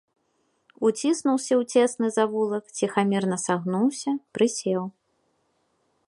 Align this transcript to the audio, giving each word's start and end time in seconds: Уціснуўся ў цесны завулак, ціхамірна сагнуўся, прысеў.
Уціснуўся 0.87 1.53
ў 1.61 1.73
цесны 1.73 2.07
завулак, 2.17 2.65
ціхамірна 2.79 3.37
сагнуўся, 3.45 4.11
прысеў. 4.39 4.83